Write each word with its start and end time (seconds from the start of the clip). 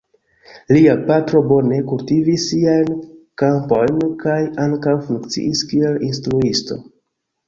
Lia 0.75 0.93
patro 1.09 1.41
bone 1.49 1.81
kultivis 1.91 2.45
siajn 2.53 2.95
kampojn 3.41 3.99
kaj 4.23 4.37
ankaŭ 4.63 4.95
funkciis 5.11 5.63
kiel 5.73 6.01
instruisto. 6.09 6.79